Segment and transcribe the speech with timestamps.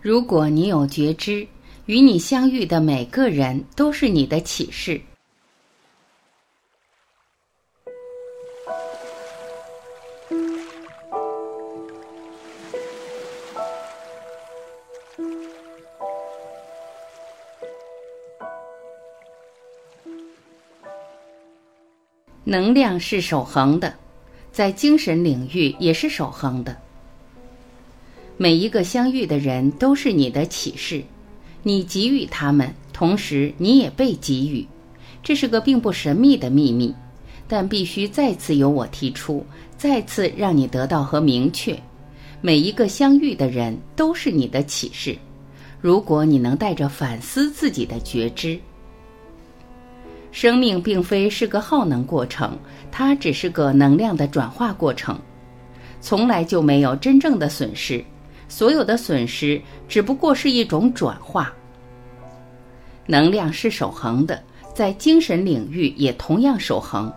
[0.00, 1.46] 如果你有觉知，
[1.86, 5.00] 与你相遇的每个人都是你的启示。
[22.44, 23.92] 能量是守恒的，
[24.52, 26.74] 在精神领域也是守恒的。
[28.40, 31.02] 每一个相遇的人都是你的启示，
[31.64, 34.64] 你给予他们，同时你也被给予。
[35.24, 36.94] 这是个并不神秘的秘密，
[37.48, 39.44] 但必须再次由我提出，
[39.76, 41.76] 再次让你得到和明确。
[42.40, 45.18] 每一个相遇的人都是你的启示。
[45.80, 48.56] 如果你能带着反思自己的觉知。
[50.30, 52.56] 生命并非是个耗能过程，
[52.92, 55.18] 它只是个能量的转化过程，
[56.00, 58.04] 从来就没有真正的损失，
[58.48, 61.52] 所有的损失只不过是一种转化。
[63.06, 64.42] 能量是守恒的，
[64.74, 67.12] 在精神领域也同样守恒。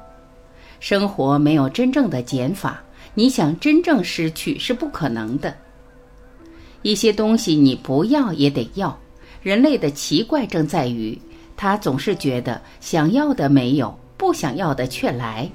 [0.79, 2.81] 生活没有真正的减法，
[3.13, 5.55] 你想真正失去是不可能的。
[6.81, 8.97] 一些东西你不要也得要，
[9.43, 11.17] 人类的奇怪正在于。
[11.55, 15.47] 他总是觉得想要的没有，不想要的却来。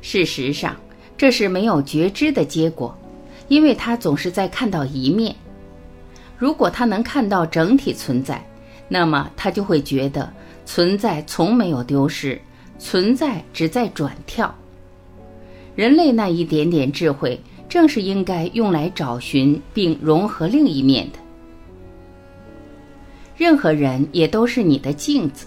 [0.00, 0.74] 事实上，
[1.18, 2.96] 这是没有觉知的结果，
[3.48, 5.34] 因为他总是在看到一面。
[6.36, 8.42] 如果他能看到整体存在，
[8.88, 10.32] 那么他就会觉得
[10.64, 12.40] 存在从没有丢失，
[12.78, 14.54] 存在只在转跳。
[15.74, 21.18] 人类那一点点智慧，正是应该用来找寻并融合另一面的。
[23.36, 25.46] 任何人也都是你的镜子。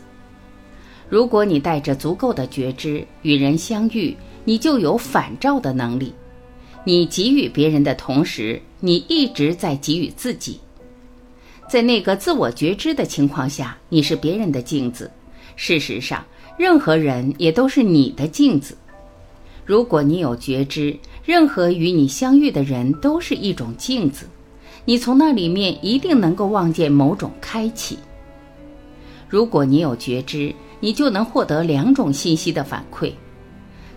[1.10, 6.14] 如果你带着足够的觉知与人相遇，你就有反照的能力。
[6.84, 10.60] 你给予别人的同时，你一直在给予自己。
[11.70, 15.10] 在那个自我觉知的情况下，你是别人的镜子。
[15.56, 16.26] 事实上，
[16.58, 18.76] 任何人也都是你的镜子。
[19.64, 24.26] 如果你有觉知，任何与你相遇的人都是一种镜子。
[24.84, 28.00] 你从那里面一定能够望见某种开启。
[29.30, 33.14] 如果你有觉知，你就能获得两种信息的反馈：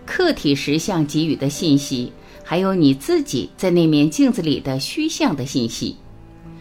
[0.05, 2.13] 客体实相给予的信息，
[2.55, 5.97] 还有你自己在那面镜子里的虚像的信息。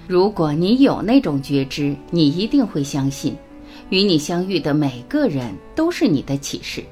[0.08, 3.36] 如果你有那种觉知，你一定会相信，
[3.92, 6.84] 与你相遇的每个人都是你的启示，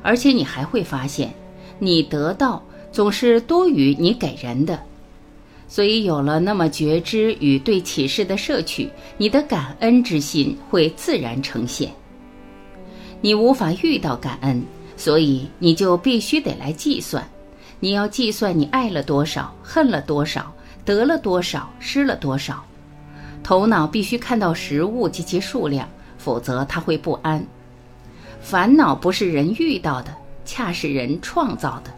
[0.00, 1.34] 而且你还会发现，
[1.80, 4.78] 你得到总是多于你给人的。
[5.66, 8.88] 所以，有了那么觉知与对启示的摄取，
[9.18, 11.90] 你的感恩之心会自然呈现。
[13.20, 14.62] 你无法遇到感恩，
[14.96, 17.28] 所以你就必须得来计算。
[17.80, 20.52] 你要计算你爱了多少，恨了多少，
[20.84, 22.62] 得了多少，失了多少。
[23.42, 25.88] 头脑必须看到实物及其数量，
[26.18, 27.44] 否则他会不安。
[28.42, 30.14] 烦恼不是人遇到的，
[30.44, 31.90] 恰是人创造的。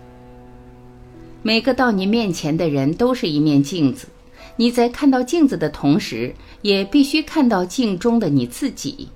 [1.42, 4.06] 每个到你面前的人都是一面镜子，
[4.54, 6.32] 你在看到镜子的同时，
[6.62, 9.08] 也必须看到镜中的你自己。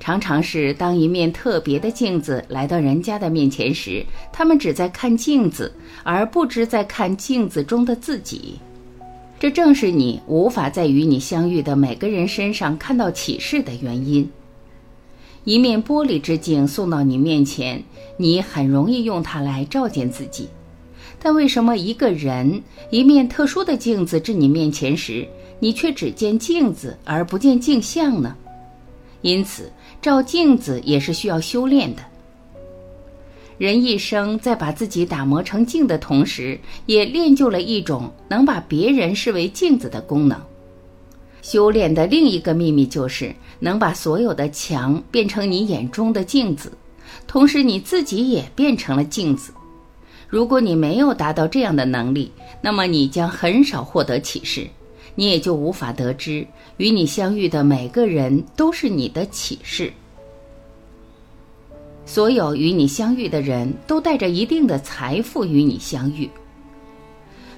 [0.00, 5.72] 常常是当一面特别的镜子来到人家的面前时，他们只在看镜子，
[6.02, 8.58] 而不知在看镜子中的自己。
[9.40, 14.28] 这正是你无法在与你相遇的每个人身上看到启示的原因。
[15.44, 17.82] 一面玻璃之镜送到你面前，
[18.16, 20.48] 你很容易用它来照见自己。
[21.18, 25.26] 但为什么一个人一面特殊的镜子至你面前时，
[25.60, 28.36] 你却只见镜子而不见镜像呢？
[29.24, 32.02] 因此，照镜子也是需要修炼的。
[33.56, 40.38] 人一生在把自己打磨成镜的同时，也练就了一种能把别人视为镜子的功能。
[41.40, 46.70] 修炼的另一个秘密就是能把所有的墙变成你眼中的镜子，
[47.26, 49.54] 同时你自己也变成了镜子。
[50.28, 52.30] 如果你没有达到这样的能力，
[52.60, 54.68] 那么你将很少获得启示，
[55.14, 56.46] 你也就无法得知
[56.76, 59.92] 与你相遇的每个人都是你的启示。
[62.06, 66.28] 所有与你相遇的人都带着一定的财富与你相遇，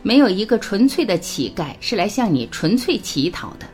[0.02, 3.66] 没有一个纯粹的乞丐是来向你纯粹乞讨的，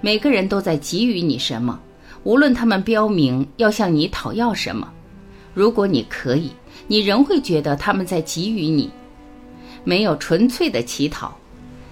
[0.00, 1.78] 每个人都在给予你什么，
[2.24, 4.92] 无论他们标明要向你讨要什么，
[5.54, 6.50] 如果你可以。
[6.88, 8.90] 你仍会觉得他们在给予你，
[9.84, 11.38] 没有纯粹的乞讨。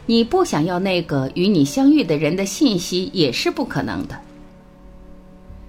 [0.06, 4.20] 你不想要那个与你相遇的人的信息也是不可能的。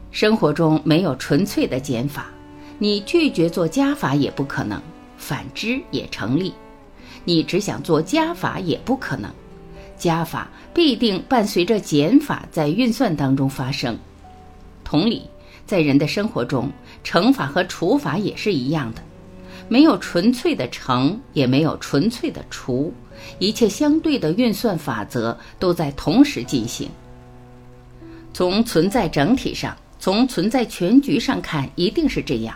[0.10, 2.28] 生活中没有纯粹的减法，
[2.80, 4.82] 你拒绝做加法也不可能，
[5.16, 6.54] 反之也成立。
[7.24, 9.32] 你只想做加法也不可能，
[9.96, 13.98] 加法必定伴随着减法在运算当中发生。
[14.84, 15.22] 同理，
[15.66, 16.70] 在人的生活中，
[17.04, 19.02] 乘法和除法也是一样的，
[19.70, 22.92] 没有纯粹的乘，也没有纯粹的除，
[23.40, 26.90] 一切相对的运算法则都在同时进行。
[28.34, 32.56] 从存在整体上，从存在全局上看，一定是这样。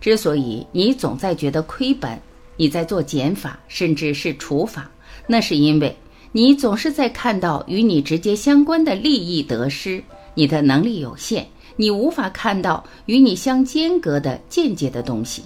[0.00, 2.20] 之所以你总在觉得亏本，
[2.56, 4.90] 你在做减法，甚至是除法，
[5.26, 5.96] 那是因为
[6.32, 10.02] 你总是在看到与你直接相关的利益得失，
[10.34, 11.46] 你的能力有限，
[11.76, 15.42] 你无法看到与你相间隔的间接的东西。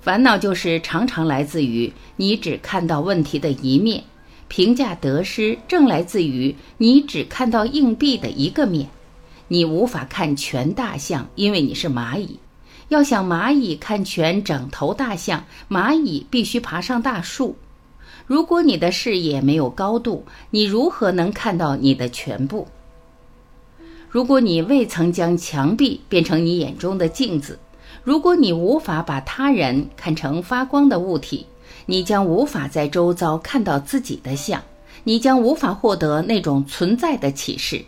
[0.00, 4.02] 烦恼就是常常来自于你只看到问题的一面。
[4.48, 8.88] 评价得失正来自于你只看到硬币的一个面，
[9.46, 12.36] 你无法看全大象，因为你是蚂蚁。
[12.88, 17.56] 要想蚂蚁看全整头大象，蚂蚁必须爬上大树。
[18.26, 22.66] 如果你的视野没有高度，你如何能看到你的全部？
[24.08, 27.56] 如果你未曾将墙壁变成你眼中的镜子，
[28.02, 31.46] 如果你无法把他人看成发光的物体。
[31.86, 34.62] 你将无法在周遭看到自己的像，
[35.02, 37.84] 你将无法获得那种存在的启示。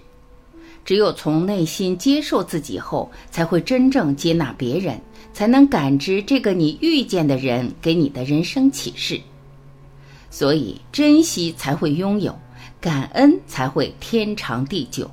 [0.84, 5.00] 只有从内心接受自己后，才会真正接纳别人，
[5.32, 9.20] 才能感知这个你遇见的人给你的人生启示。
[10.30, 12.36] 所以，珍惜才会拥有，
[12.80, 15.08] 感恩才会天长地久。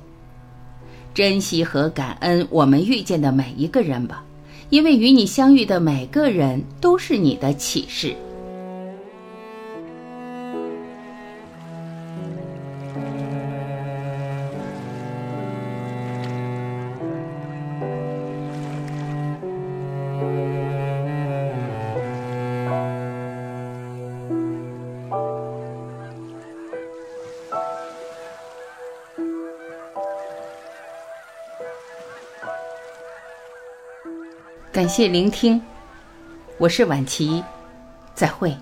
[1.14, 4.24] 珍惜和感恩我们遇见的每一个人吧，
[4.70, 8.14] 因为与你相遇的每个人都是你的启示。
[34.80, 35.60] 感谢聆听，
[36.56, 37.44] 我是婉琪，
[38.14, 38.56] 再会。